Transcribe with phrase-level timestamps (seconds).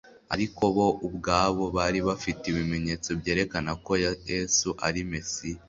[0.33, 3.91] Ariko bo ubwabo bari bafite ibimenyetso byerekana ko
[4.31, 5.59] Yesu ari Mesiya.